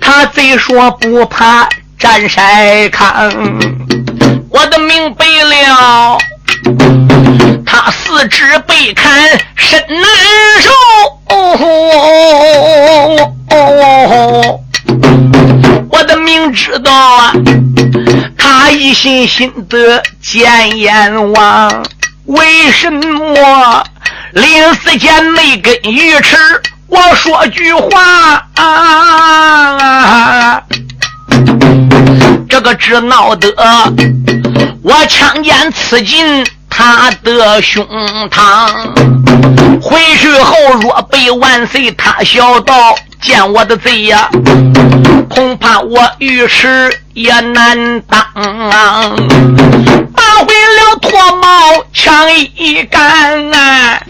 [0.01, 3.31] 他虽说不怕战筛糠。
[4.51, 6.19] 我的命背了，
[7.65, 9.11] 他四肢被砍
[9.55, 10.05] 身难
[10.61, 10.71] 受。
[15.91, 17.33] 我的命知道啊，
[18.37, 21.83] 他一心心的见阎王，
[22.27, 23.83] 为什么
[24.33, 26.37] 临死前没跟尉迟
[26.89, 30.61] 我说句话啊？
[32.49, 33.49] 这个只闹得
[34.83, 37.87] 我枪尖刺进他的胸
[38.31, 38.71] 膛，
[39.83, 44.31] 回去后若被万岁他小道见我的罪呀，
[45.29, 48.19] 恐怕我遇事也难当。
[50.15, 54.01] 打回了脱帽枪一杆啊，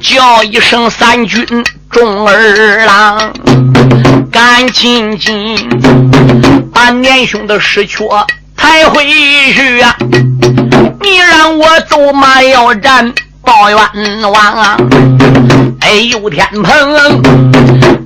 [0.00, 1.46] 叫一声三军
[1.90, 3.32] 众儿郎。
[4.32, 5.56] 赶紧紧
[6.74, 9.04] 把年兄的尸壳才回
[9.52, 9.96] 去啊！
[11.00, 13.78] 你让我走马要战报冤
[14.22, 14.76] 枉啊！
[15.80, 17.22] 哎，呦天蓬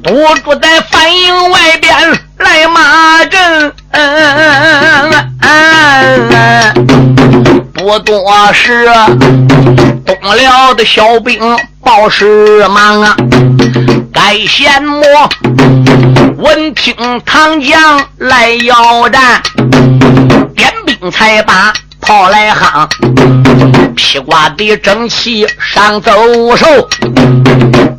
[0.02, 0.10] 堵
[0.44, 1.96] 住在反营外边
[2.38, 3.72] 来骂阵，
[7.72, 8.86] 不多时，
[10.10, 11.40] 东辽的小兵
[11.84, 13.16] 报时忙啊！
[14.12, 15.04] 该先磨，
[16.36, 16.94] 闻听
[17.24, 19.40] 唐将来要战，
[20.56, 22.88] 点兵才把炮来夯，
[23.94, 26.10] 披挂的整齐上走
[26.56, 26.66] 手，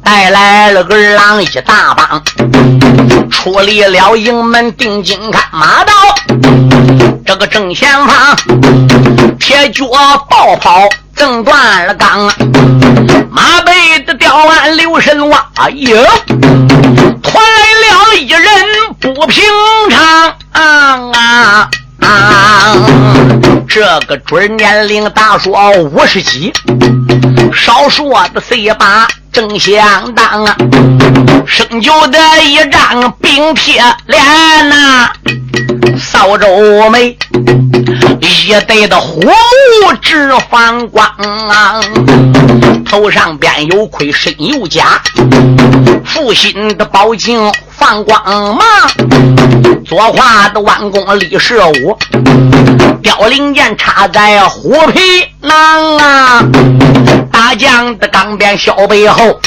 [0.03, 2.21] 带来了个狼一大帮，
[3.29, 5.93] 出离了营门定睛看马道，
[7.25, 8.35] 这个正前方
[9.39, 9.85] 铁脚
[10.29, 10.89] 爆炮。
[11.21, 12.33] 正断了钢，
[13.29, 15.95] 马背的吊鞍留神望，哎呦，
[17.21, 18.43] 团来了一人
[18.99, 19.43] 不平
[19.91, 21.69] 常啊！
[21.99, 22.75] 啊
[23.69, 26.51] 这个准年龄大说五十几，
[27.53, 30.55] 少说的岁把正相当啊！
[31.45, 35.11] 生就的一张冰铁脸呐，
[35.97, 37.17] 扫帚眉，
[38.21, 41.09] 一对的火目直放光，
[42.85, 45.01] 头上边有盔，身有甲，
[46.05, 48.23] 负心的宝镜放光
[48.55, 48.59] 芒，
[49.85, 51.97] 左画的弯弓立射舞，
[53.01, 54.99] 凋零剑插在虎皮
[55.41, 56.43] 囊啊，
[57.31, 59.39] 大将的钢鞭小背后，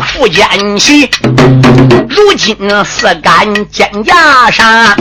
[0.00, 1.10] 负剑旗，
[2.08, 4.94] 如今四杆肩架上，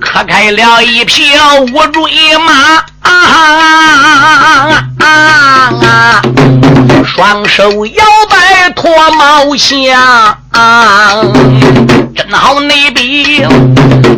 [0.00, 1.32] 磕开了一匹
[1.72, 2.84] 乌骓马。
[3.00, 3.10] 啊
[4.98, 5.08] 啊
[5.82, 6.22] 啊！
[7.04, 9.98] 双手摇摆脱毛线，
[12.14, 13.44] 真好那笔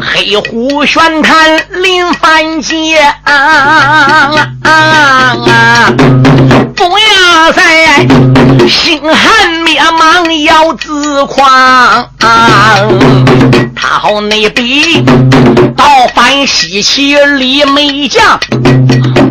[0.00, 2.98] 黑虎玄坛临凡间。
[6.74, 8.06] 不要再
[8.68, 15.02] 心寒灭亡要自狂，他好那笔
[15.74, 18.38] 倒反西岐李梅将。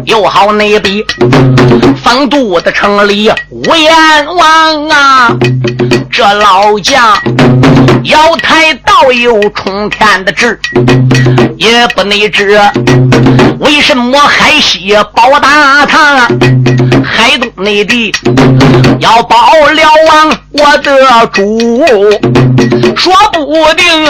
[0.05, 1.03] 又好那笔
[2.03, 5.35] 封都的城里无阎王啊！
[6.11, 7.17] 这老将
[8.03, 10.59] 腰抬道有冲天的志，
[11.57, 12.59] 也不内知
[13.59, 16.17] 为什么海西保大唐，
[17.03, 18.13] 海东内地
[18.99, 21.59] 要保了王我的主，
[22.95, 24.05] 说不定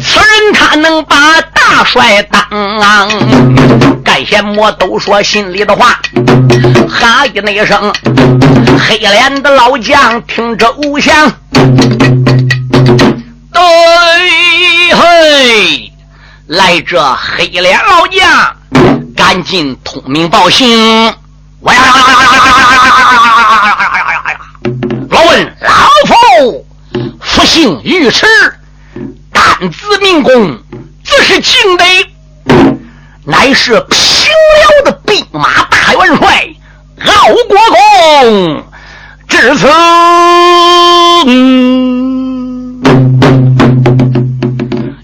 [0.00, 2.40] 此人他能把大帅当。
[4.24, 6.00] 先莫魔都说心里的话，
[6.88, 7.92] 哈一那声，
[8.78, 11.30] 黑脸的老将听着无相，
[13.52, 13.62] 对
[14.94, 15.92] 嘿，
[16.46, 18.56] 来这黑脸老将，
[19.14, 21.14] 赶紧通名报信，
[21.60, 21.80] 我呀，
[25.10, 25.70] 老问老
[26.06, 26.66] 夫
[27.20, 28.26] 复姓尉迟，
[29.32, 30.58] 担字命公，
[31.04, 31.84] 这是敬德。
[33.30, 36.48] 乃是平辽的兵马大元帅
[37.04, 37.12] 敖
[37.46, 37.58] 国
[38.24, 38.64] 公，
[39.28, 39.66] 至此，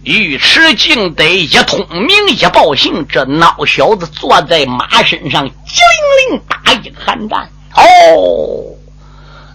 [0.05, 5.53] 尉迟敬德一通名一报信，这孬小子坐在马身上，机
[6.31, 7.47] 灵灵打一个寒战。
[7.75, 8.65] 哦，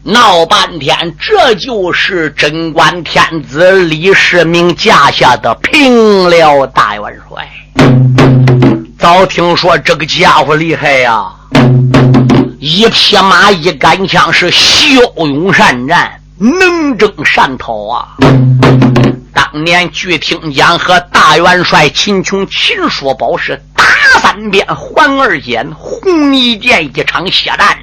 [0.03, 7.49] 闹半天，这就是贞观天子李世民驾下的平辽大元帅。
[8.99, 11.31] 早听说这个家伙厉害呀，
[12.59, 18.17] 一匹马一杆枪是骁勇善战，能征善讨啊！
[19.33, 23.85] 当年据听讲和大元帅秦琼、秦叔宝是打
[24.21, 27.77] 三鞭还二箭，红一箭一场血战，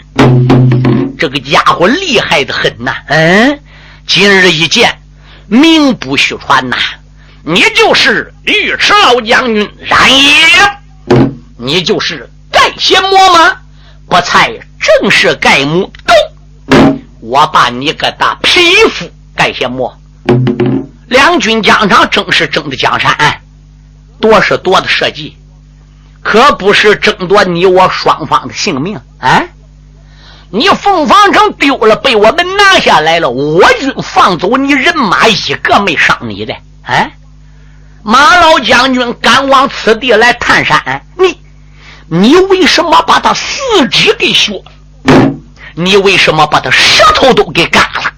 [1.19, 2.95] 这个家伙厉害的很呐！
[3.09, 3.59] 嗯，
[4.07, 4.95] 今日一见，
[5.49, 6.77] 名不虚传呐！
[7.43, 10.23] 你就是尉迟老将军冉爷。
[11.57, 13.57] 你就是盖仙魔吗？
[14.09, 15.91] 不才正是盖母。
[16.69, 19.99] 都，我把你个大匹夫盖仙魔。
[21.09, 23.41] 两军疆场争是争的江山，
[24.21, 25.37] 夺是夺的社稷，
[26.23, 29.01] 可不是争夺你我双方的性命。
[29.19, 29.49] 哎，
[30.51, 36.55] 你凤凰城丢了，被我们拿下来了，我军放走你人马一个没伤你的。
[36.83, 37.11] 哎，
[38.05, 41.39] 马老将军赶往此地来探山，你。
[42.09, 44.63] 你为什么把他四肢给削？
[45.75, 48.13] 你为什么把他舌头都给嘎了？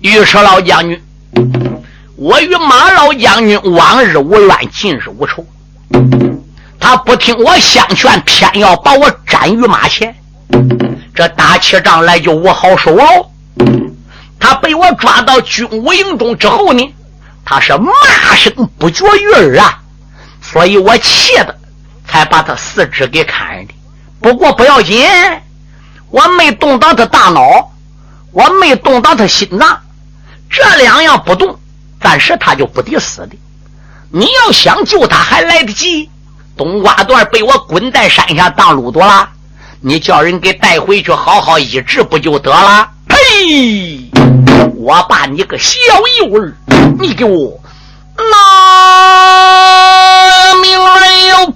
[0.00, 1.02] 于是老将军，
[2.16, 5.44] 我与马老将军往日无冤，近日无仇。
[6.78, 10.14] 他不听我相劝，偏要把我斩于马前。
[11.14, 13.30] 这打起仗来就无好手喽。
[14.38, 16.94] 他被我抓到军务营中之后呢，
[17.44, 17.92] 他是骂
[18.36, 19.80] 声不绝于耳啊，
[20.42, 21.56] 所以我气的。
[22.10, 23.74] 才把他四肢给砍的，
[24.20, 25.06] 不过不要紧，
[26.10, 27.70] 我没动到他大脑，
[28.32, 29.80] 我没动到他心脏，
[30.50, 31.56] 这两样不动，
[32.00, 33.36] 暂时他就不得死的。
[34.10, 36.10] 你要想救他还来得及，
[36.56, 39.28] 冬瓜段被我滚在山下当路多了，
[39.80, 42.90] 你叫人给带回去好好医治不就得了？
[43.06, 44.10] 呸！
[44.74, 45.78] 我把你个小
[46.18, 46.56] 幼儿，
[46.98, 47.60] 你给我
[48.16, 48.32] 拿
[50.60, 51.46] 命来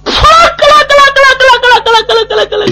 [1.35, 2.65] 哟！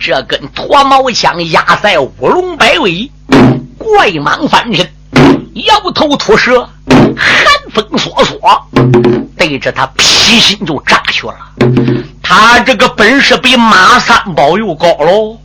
[0.00, 3.10] 这根脱毛枪压在乌龙摆尾，
[3.78, 4.86] 怪蟒翻身，
[5.54, 6.68] 摇头吐舌，
[7.16, 8.60] 寒风烁烁，
[9.38, 11.36] 对着他劈心就扎去了。
[12.22, 15.38] 他这个本事比马三宝又高喽。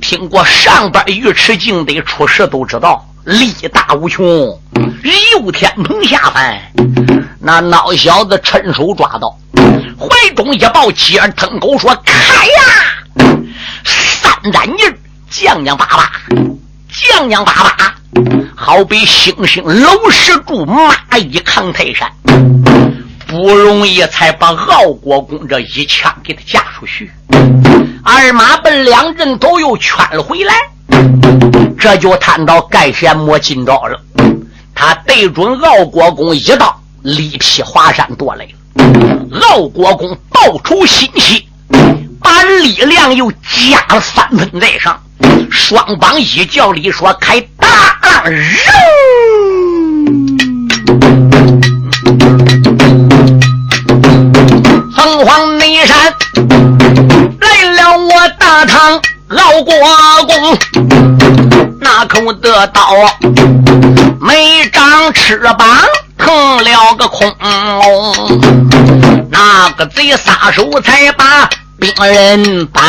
[0.00, 4.24] 听过上边尉迟敬德出事都知道，力大无穷，
[5.32, 6.60] 有天蓬下凡。
[7.38, 9.38] 那孬小子趁手抓到，
[9.98, 13.32] 怀中一抱，接着腾口说：“开呀！”
[13.84, 14.76] 三盏印
[15.30, 16.12] 降降巴巴，
[16.90, 17.94] 降降巴巴，
[18.54, 22.10] 好比星星搂石柱，蚂蚁扛泰山。
[23.26, 27.10] 不容易才把傲国公这一枪给他架出去，
[28.04, 30.54] 二马奔两人都又圈了回来，
[31.78, 34.00] 这就探到盖贤莫近招了。
[34.74, 38.50] 他对准敖国公一刀，力劈华山夺来了。
[39.40, 41.44] 敖国公报仇心切，
[42.20, 45.00] 把力量又加了三分在上，
[45.50, 47.68] 双膀一叫里说开大
[48.02, 48.40] 浪扔。
[54.96, 55.96] 凤凰内山
[57.40, 59.74] 来了，我大唐老国
[60.26, 60.58] 公，
[61.80, 62.82] 那口的刀
[64.20, 65.66] 没长翅膀，
[66.18, 67.34] 腾了个空。
[69.30, 71.48] 那个贼撒手才把
[71.78, 72.82] 兵人搬，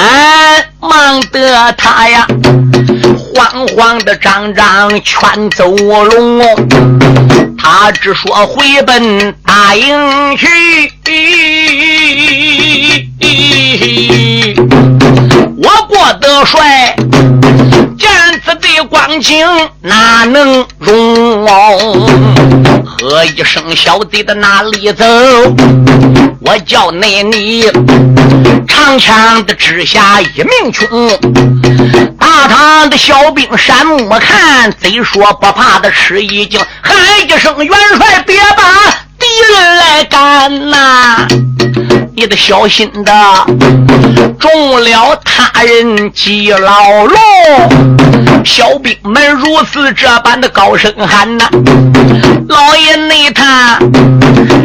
[0.82, 2.28] 忙得他呀，
[3.34, 6.42] 慌慌的张张全走龙。
[7.58, 10.48] 他只说回奔大营去，
[16.06, 16.96] 我郭德帅
[17.98, 18.08] 见
[18.46, 19.44] 此的光景
[19.82, 21.48] 哪能容？
[22.86, 25.04] 喝一声小弟的哪里走？
[26.42, 27.72] 我叫内你
[28.68, 30.88] 长枪的之下一命穷，
[32.20, 36.96] 大唐的小兵山木看，贼说不怕的吃一惊，喊
[37.28, 38.64] 一声元帅别把
[39.36, 41.28] 一人来干呐！
[42.16, 43.12] 你得小心的，
[44.40, 47.20] 中了他人记牢笼。
[48.46, 51.50] 小兵们如此这般的高声喊呐，
[52.48, 53.78] 老爷内他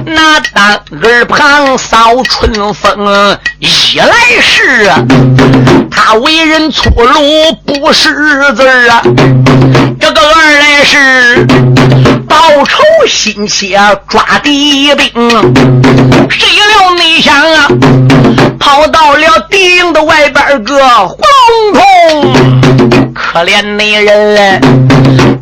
[0.07, 4.89] 那当耳旁扫春风，一来是，
[5.91, 8.14] 他为人粗鲁不识
[8.55, 9.03] 字啊，
[9.99, 11.47] 这个二来是
[12.31, 13.76] 报仇心切
[14.07, 15.12] 抓敌兵，
[16.31, 17.66] 谁料内想啊，
[18.61, 20.78] 跑到了敌营的外边个
[21.09, 21.18] 黄
[21.74, 24.61] 通，可怜那人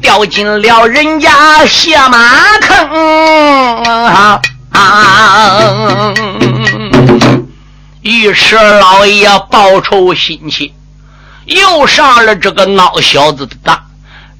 [0.01, 2.18] 掉进了人家血马
[2.62, 4.41] 坑啊！
[4.72, 6.14] 啊！
[8.03, 10.72] 尉迟老爷报仇心切，
[11.45, 13.78] 又上了这个孬小子的当，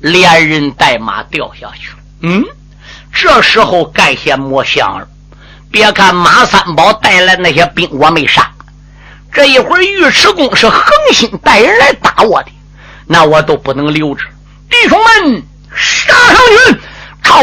[0.01, 1.91] 连人带马掉下去。
[2.21, 2.45] 嗯，
[3.13, 5.07] 这时候盖先莫想了。
[5.71, 8.51] 别看马三宝带来那些兵我没杀，
[9.33, 12.51] 这一会儿尉迟恭是横心带人来打我的，
[13.07, 14.25] 那我都不能留着。
[14.71, 15.43] 弟兄们，
[15.75, 16.81] 杀上去！
[17.23, 17.43] 朝！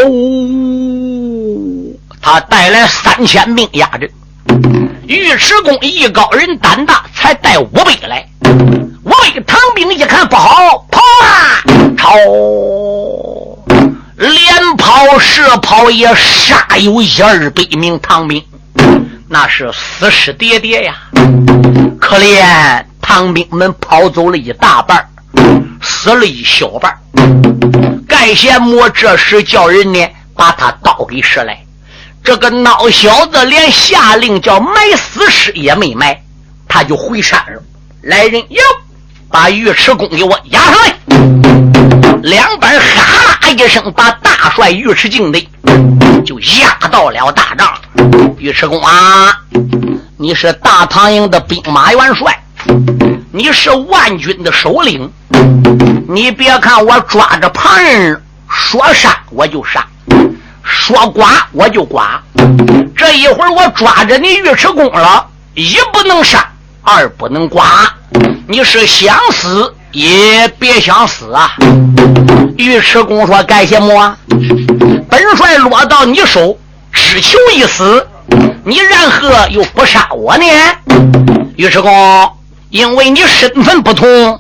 [2.22, 4.10] 他带来三千兵压阵。
[5.08, 8.28] 尉迟恭艺高人胆大，才带五百来。
[9.04, 11.62] 五百唐兵一看不好，跑啊！
[11.96, 12.10] 朝！
[14.18, 18.42] 连跑射跑也杀有一二百名唐兵，
[19.28, 20.96] 那是死尸叠叠呀！
[22.00, 25.06] 可怜唐兵们跑走了一大半，
[25.82, 26.98] 死了一小半。
[28.08, 30.00] 盖贤莫这时叫人呢
[30.34, 31.62] 把他刀给拾来。
[32.24, 36.18] 这个孬小子连下令叫埋死尸也没埋，
[36.70, 37.62] 他就回山了。
[38.02, 38.62] 来人哟，
[39.30, 40.96] 把尉迟恭给我押上来。
[42.24, 45.48] 两边哈一声，把大帅尉迟敬的
[46.26, 47.68] 就押到了大帐。
[48.40, 49.38] 尉迟恭啊，
[50.18, 52.44] 你是大唐营的兵马元帅，
[53.32, 55.12] 你是万军的首领。
[56.08, 59.86] 你别看我抓着旁人说杀我就杀。
[60.64, 62.20] 说刮我就刮，
[62.96, 66.48] 这一会儿我抓着你尉迟恭了，一不能杀，
[66.82, 67.66] 二不能刮。
[68.48, 71.56] 你是想死也别想死啊！
[72.58, 74.18] 尉迟恭说：“干什么？
[75.10, 76.58] 本帅落到你手，
[76.92, 78.06] 只求一死，
[78.66, 80.46] 你然何又不杀我呢？”
[81.58, 82.30] 尉迟恭，
[82.72, 84.38] 因为你身份不同。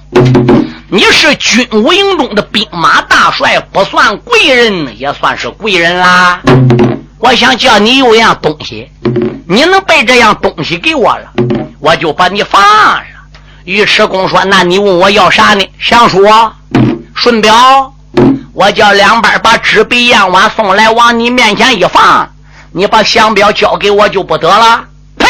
[0.89, 6.41] 你是军武营中的兵马大帅，不算贵人，也算是贵人啦。
[7.17, 8.89] 我想叫你有样东西，
[9.47, 11.31] 你能把这样东西给我了，
[11.79, 13.03] 我就把你放了。
[13.65, 15.67] 尉迟恭说：“那你问我要啥呢？
[15.79, 16.53] 详说。
[17.15, 17.93] 顺表，
[18.53, 22.29] 我叫两班把纸笔砚碗送来，往你面前一放，
[22.71, 24.85] 你把降表交给我就不得了。”
[25.17, 25.27] 呸！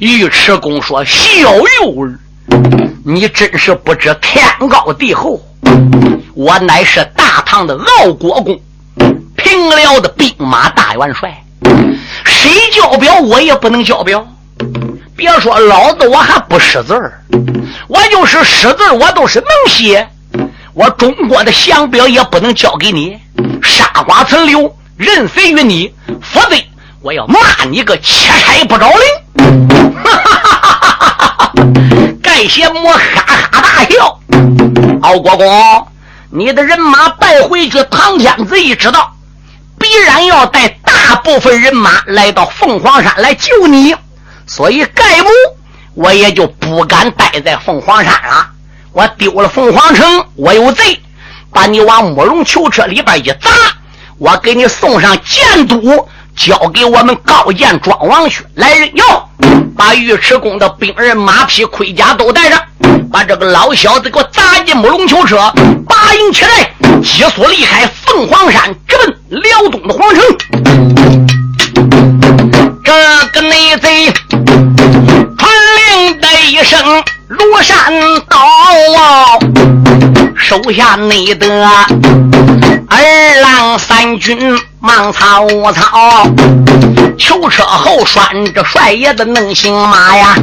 [0.00, 1.22] 尉迟恭说：“小
[1.80, 2.18] 幼儿。”
[3.02, 5.40] 你真是不知天高地厚！
[6.34, 8.60] 我乃是大唐的敖国公，
[9.36, 11.42] 平辽的兵马大元帅，
[12.26, 14.26] 谁交表我也不能交表。
[15.18, 17.20] 别说老子，我还不识字儿，
[17.88, 20.08] 我就是识字儿我都是能写。
[20.74, 23.18] 我中国的降表也不能交给你，
[23.60, 25.92] 杀剐存留，任随于你，
[26.22, 26.54] 否则
[27.00, 29.68] 我要骂你个七差不着灵！
[30.04, 31.52] 哈哈哈哈哈哈。
[32.22, 33.00] 盖贤模哈
[33.50, 34.20] 哈大笑，
[35.02, 35.88] 敖国公，
[36.30, 39.12] 你的人马败回去，唐天子一知道，
[39.80, 43.96] 必然要带大部分人马来到凤凰山来救你。
[44.48, 45.28] 所以盖母
[45.94, 48.48] 我也就不敢待在凤凰山了。
[48.92, 51.00] 我丢了凤凰城，我有贼，
[51.52, 53.50] 把你往慕容囚车里边一砸，
[54.16, 59.28] 我给你送上监督，交给我们高见庄王去来人哟，
[59.76, 62.58] 把尉迟恭的兵人马匹盔甲都带上，
[63.12, 65.36] 把这个老小子给我砸进慕容囚车，
[65.86, 70.24] 拔营起来，急速离开凤凰山，直奔辽东的皇城。
[72.82, 72.92] 这
[73.32, 74.10] 个内贼
[76.60, 76.80] 一声，
[77.28, 77.76] 庐山
[78.28, 78.36] 倒，
[80.36, 81.46] 手下你的
[82.88, 84.36] 二郎三军
[84.80, 86.24] 忙草草，
[87.18, 90.36] 囚车后拴着帅爷的能行马呀，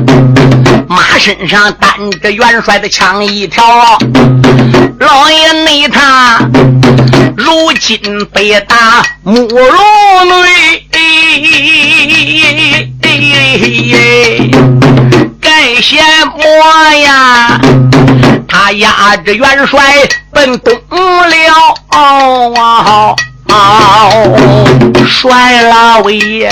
[0.87, 1.89] 马身上担
[2.21, 3.63] 着元帅的枪一条，
[4.99, 6.39] 老爷内他
[7.37, 10.83] 如今被打木龙内。
[15.39, 16.43] 盖贤模
[16.97, 17.59] 呀，
[18.47, 19.79] 他压着元帅
[20.31, 20.73] 奔东
[21.29, 23.15] 了。
[23.57, 24.11] 好
[25.07, 26.51] 帅老爷，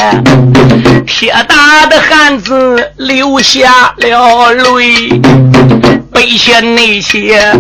[1.06, 5.22] 铁打的汉子流下了泪。
[6.14, 7.54] 背下那些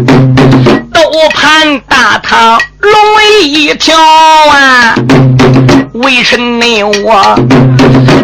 [0.93, 1.01] 都
[1.33, 2.93] 盼大唐龙
[3.43, 4.95] 一条啊！
[5.95, 7.37] 为臣你我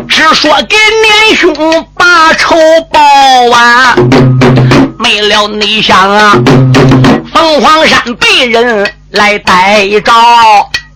[0.07, 2.55] 只说给年兄把仇
[2.89, 2.99] 报
[3.57, 3.93] 啊！
[4.97, 6.37] 没了你想啊，
[7.33, 10.13] 凤凰山被人来逮着，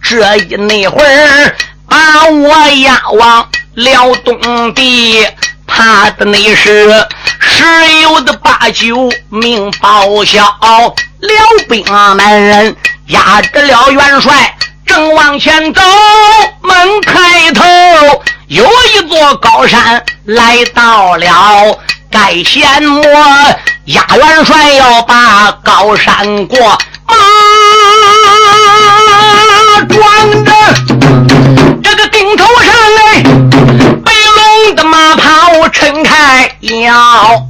[0.04, 1.56] 这一那会儿
[1.88, 5.26] 把我押往辽东地，
[5.66, 7.08] 怕的那是
[7.39, 7.64] 十
[8.01, 10.41] 有的八九命报销。
[11.20, 11.86] 辽兵
[12.16, 12.76] 们
[13.08, 14.56] 压着了元帅。
[14.86, 15.82] 正往前走，
[16.62, 17.64] 门开头
[18.47, 21.80] 有一座高山，来到了
[22.12, 23.04] 盖贤模
[23.86, 26.78] 押元帅要把高山过，
[29.74, 30.51] 马装着
[31.84, 33.24] 这个顶头上哎，
[34.03, 37.47] 白龙的马袍撑开腰，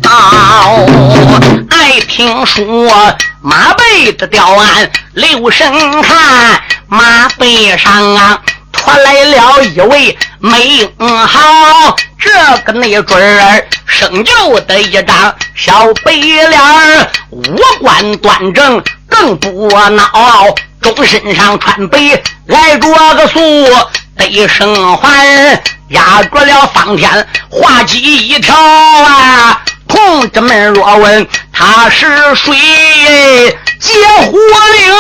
[1.69, 6.61] 爱听说马背的吊鞍留神看。
[6.87, 8.39] 马背上啊，
[8.71, 12.29] 驮来了一位美英豪，这
[12.65, 17.43] 个那准儿生就的一张小白脸儿，五
[17.81, 18.83] 官端正
[19.13, 21.99] 更不孬，中身上穿白
[22.47, 23.39] 来着个素，
[24.17, 29.61] 得生环压着了方天画戟一条啊。
[29.87, 32.51] 同志们若问他是谁，
[33.79, 33.93] 接
[34.25, 34.31] 火
[34.79, 34.93] 令。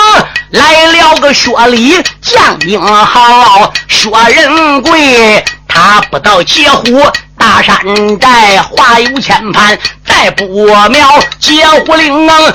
[0.51, 7.01] 来了个薛礼将英豪，薛仁贵，他不到截胡
[7.45, 7.77] 大山
[8.19, 9.77] 寨，花有千盘，
[10.07, 11.21] 再不妙。
[11.39, 12.49] 截胡令来了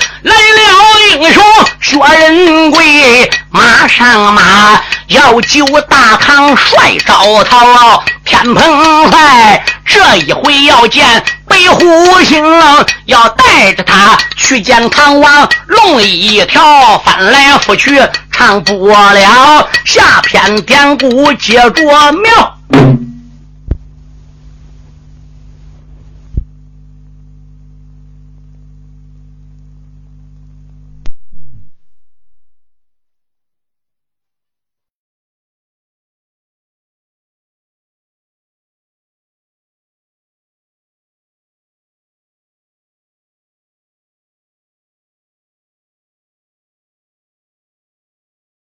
[1.12, 1.44] 英雄
[1.82, 11.22] 薛仁贵，马上马要救大唐帅赵涛，天蓬帅这一回要见。
[11.46, 12.42] 北虎星
[13.04, 18.00] 要带着他去见唐王，龙一条翻来覆去
[18.32, 22.54] 唱不了，下篇典故接着描。